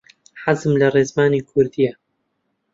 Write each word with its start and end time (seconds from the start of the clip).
حەزم 0.43 0.71
لە 0.81 0.87
ڕێزمانی 0.95 1.45
کوردییە. 1.49 1.93